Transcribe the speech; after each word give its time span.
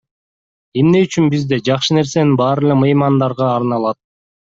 Эмне 0.83 1.01
үчүн 1.09 1.29
бизде 1.35 1.61
жакшы 1.69 2.01
нерсенин 2.01 2.35
баары 2.43 2.67
эле 2.69 2.83
меймандарга 2.87 3.51
арналат? 3.61 4.05